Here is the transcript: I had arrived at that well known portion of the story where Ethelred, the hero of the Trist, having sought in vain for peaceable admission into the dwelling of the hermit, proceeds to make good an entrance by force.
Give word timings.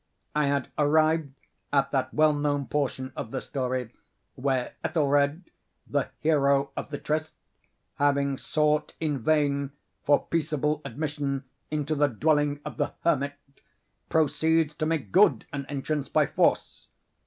I 0.35 0.47
had 0.47 0.71
arrived 0.79 1.31
at 1.71 1.91
that 1.91 2.11
well 2.11 2.33
known 2.33 2.65
portion 2.65 3.13
of 3.15 3.29
the 3.29 3.39
story 3.39 3.93
where 4.33 4.73
Ethelred, 4.83 5.51
the 5.85 6.09
hero 6.21 6.71
of 6.75 6.89
the 6.89 6.97
Trist, 6.97 7.35
having 7.97 8.39
sought 8.39 8.95
in 8.99 9.19
vain 9.19 9.73
for 10.03 10.25
peaceable 10.25 10.81
admission 10.85 11.43
into 11.69 11.93
the 11.93 12.07
dwelling 12.07 12.61
of 12.65 12.77
the 12.77 12.93
hermit, 13.03 13.33
proceeds 14.09 14.73
to 14.73 14.87
make 14.87 15.11
good 15.11 15.45
an 15.53 15.67
entrance 15.67 16.09
by 16.09 16.25
force. 16.25 16.87